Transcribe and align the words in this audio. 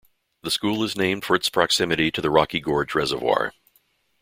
The 0.41 0.49
school 0.49 0.83
is 0.83 0.97
named 0.97 1.23
for 1.25 1.35
its 1.35 1.47
proximity 1.47 2.09
to 2.09 2.21
the 2.21 2.31
Rocky 2.31 2.59
Gorge 2.59 2.95
Reservoir. 2.95 3.53